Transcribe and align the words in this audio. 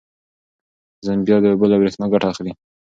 زمبیا 1.05 1.37
د 1.41 1.45
اوبو 1.51 1.65
له 1.71 1.77
برېښنا 1.81 2.05
ګټه 2.13 2.27
اخلي. 2.29 2.51